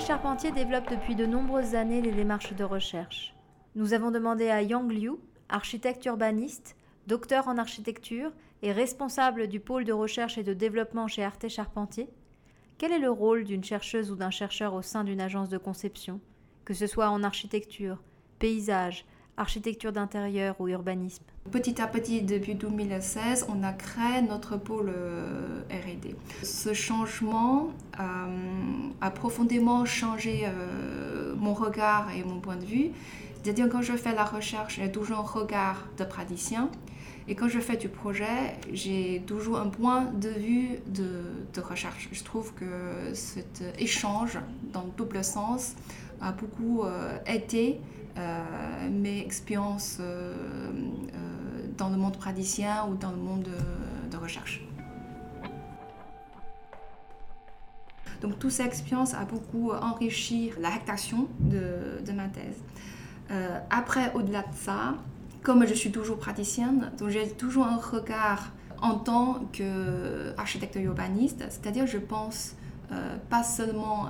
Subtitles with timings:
[0.00, 3.34] Charpentier développe depuis de nombreuses années les démarches de recherche.
[3.74, 5.12] Nous avons demandé à Yang Liu,
[5.48, 8.30] architecte urbaniste, docteur en architecture
[8.62, 12.08] et responsable du pôle de recherche et de développement chez Arte Charpentier,
[12.78, 16.20] quel est le rôle d'une chercheuse ou d'un chercheur au sein d'une agence de conception,
[16.64, 18.00] que ce soit en architecture,
[18.38, 19.04] paysage,
[19.36, 21.24] architecture d'intérieur ou urbanisme?
[21.50, 26.14] Petit à petit, depuis 2016, on a créé notre pôle euh, RD.
[26.42, 28.02] Ce changement euh,
[29.00, 32.90] a profondément changé euh, mon regard et mon point de vue.
[33.42, 36.70] C'est-à-dire quand je fais la recherche, j'ai toujours un regard de praticien.
[37.28, 42.08] Et quand je fais du projet, j'ai toujours un point de vue de, recherche.
[42.12, 44.38] Je trouve que cet échange
[44.72, 45.74] dans double sens
[46.20, 46.84] a beaucoup
[47.26, 47.80] aidé
[48.18, 50.00] euh, mes expériences
[51.78, 53.48] dans le monde praticien ou dans le monde
[54.10, 54.62] de, recherche.
[58.20, 62.60] Donc toute cette expérience a beaucoup enrichi la rédaction de, ma thèse.
[63.70, 64.96] après, au-delà de ça,
[65.42, 68.50] comme je suis toujours praticienne, donc j'ai toujours un regard
[68.82, 72.56] en tant qu'architecte urbaniste, c'est-à-dire je pense
[73.30, 74.08] pas seulement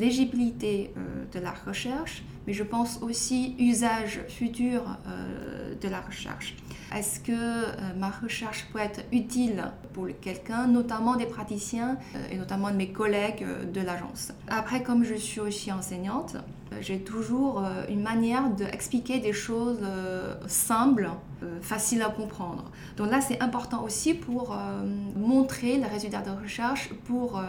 [0.00, 0.92] l'éligibilité
[1.32, 6.56] de la recherche, mais je pense aussi usage futur euh, de la recherche.
[6.94, 12.36] Est-ce que euh, ma recherche peut être utile pour quelqu'un, notamment des praticiens euh, et
[12.36, 14.32] notamment de mes collègues de l'agence?
[14.48, 16.36] Après, comme je suis aussi enseignante,
[16.80, 19.80] j'ai toujours une manière d'expliquer des choses
[20.46, 21.10] simples,
[21.62, 22.70] faciles à comprendre.
[22.96, 24.56] Donc là, c'est important aussi pour
[25.16, 27.42] montrer les résultats de recherche pour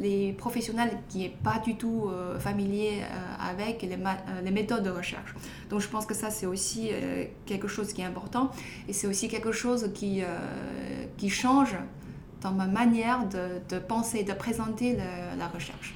[0.00, 3.02] les professionnels qui n'est pas du tout familiers
[3.40, 5.34] avec les, euh, méthodes de recherche.
[5.70, 8.50] Donc je pense que ça, c'est aussi euh, quelque chose qui est important
[8.88, 10.26] et c'est aussi quelque chose qui, euh,
[11.16, 11.76] qui change
[12.40, 14.96] dans ma manière de, de penser, de présenter
[15.36, 15.94] la recherche.